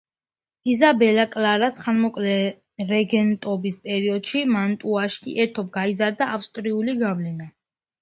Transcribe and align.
იზაბელა 0.71 1.25
კლარას 1.35 1.77
ხანმოკლე 1.83 2.33
რეგენტობის 2.95 3.79
პერიოდში 3.87 4.43
მანტუაში 4.57 5.39
ერთობ 5.47 5.73
გაიზარდა 5.81 6.35
ავსტრიული 6.41 7.01
გავლენა. 7.09 7.55